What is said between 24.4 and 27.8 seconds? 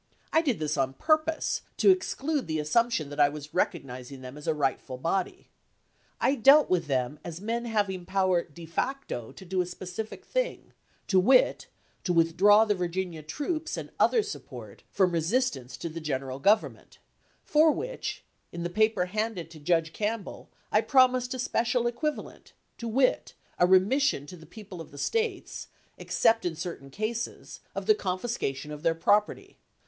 people of the State, except in certain cases,